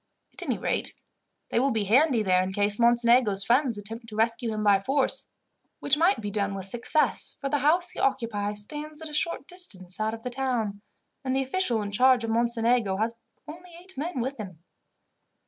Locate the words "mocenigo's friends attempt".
2.79-4.07